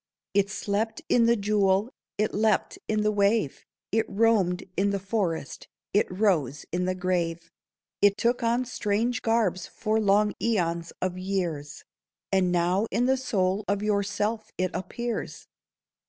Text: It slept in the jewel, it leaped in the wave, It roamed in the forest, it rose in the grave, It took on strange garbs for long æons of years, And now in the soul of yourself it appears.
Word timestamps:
It 0.33 0.49
slept 0.49 1.03
in 1.09 1.27
the 1.27 1.35
jewel, 1.35 1.91
it 2.17 2.33
leaped 2.33 2.79
in 2.87 3.03
the 3.03 3.11
wave, 3.11 3.67
It 3.91 4.09
roamed 4.09 4.63
in 4.75 4.89
the 4.89 4.97
forest, 4.99 5.67
it 5.93 6.09
rose 6.09 6.65
in 6.71 6.85
the 6.85 6.95
grave, 6.95 7.51
It 8.01 8.17
took 8.17 8.41
on 8.41 8.65
strange 8.65 9.21
garbs 9.21 9.67
for 9.67 9.99
long 9.99 10.33
æons 10.41 10.91
of 11.03 11.19
years, 11.19 11.83
And 12.31 12.51
now 12.51 12.87
in 12.89 13.05
the 13.05 13.15
soul 13.15 13.63
of 13.67 13.83
yourself 13.83 14.49
it 14.57 14.71
appears. 14.73 15.45